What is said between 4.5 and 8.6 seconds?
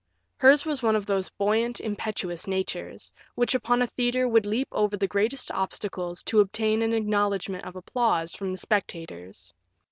over the greatest obstacles to obtain an acknowledgement of applause from the